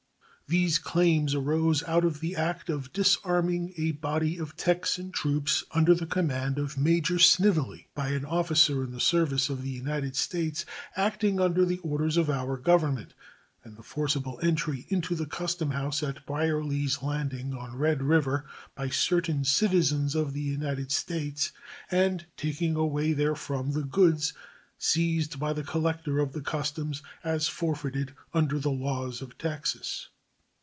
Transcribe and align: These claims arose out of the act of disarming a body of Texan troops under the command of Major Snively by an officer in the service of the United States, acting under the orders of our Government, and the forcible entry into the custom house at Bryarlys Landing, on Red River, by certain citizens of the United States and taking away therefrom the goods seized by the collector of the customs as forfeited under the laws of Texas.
These 0.47 0.79
claims 0.79 1.33
arose 1.33 1.81
out 1.83 2.03
of 2.03 2.19
the 2.19 2.35
act 2.35 2.69
of 2.69 2.91
disarming 2.91 3.73
a 3.77 3.93
body 3.93 4.37
of 4.37 4.57
Texan 4.57 5.13
troops 5.13 5.63
under 5.73 5.95
the 5.95 6.05
command 6.05 6.57
of 6.59 6.77
Major 6.77 7.19
Snively 7.19 7.87
by 7.95 8.09
an 8.09 8.25
officer 8.25 8.83
in 8.83 8.91
the 8.91 8.99
service 8.99 9.49
of 9.49 9.61
the 9.61 9.69
United 9.69 10.17
States, 10.17 10.65
acting 10.97 11.39
under 11.39 11.63
the 11.63 11.77
orders 11.77 12.17
of 12.17 12.29
our 12.29 12.57
Government, 12.57 13.13
and 13.63 13.77
the 13.77 13.81
forcible 13.81 14.41
entry 14.43 14.85
into 14.89 15.15
the 15.15 15.25
custom 15.25 15.71
house 15.71 16.03
at 16.03 16.25
Bryarlys 16.25 17.01
Landing, 17.01 17.53
on 17.53 17.77
Red 17.77 18.03
River, 18.03 18.45
by 18.75 18.89
certain 18.89 19.45
citizens 19.45 20.15
of 20.15 20.33
the 20.33 20.41
United 20.41 20.91
States 20.91 21.53
and 21.89 22.25
taking 22.35 22.75
away 22.75 23.13
therefrom 23.13 23.71
the 23.71 23.83
goods 23.85 24.33
seized 24.77 25.39
by 25.39 25.53
the 25.53 25.63
collector 25.63 26.19
of 26.19 26.33
the 26.33 26.41
customs 26.41 27.01
as 27.23 27.47
forfeited 27.47 28.13
under 28.33 28.59
the 28.59 28.69
laws 28.71 29.21
of 29.21 29.37
Texas. 29.37 30.09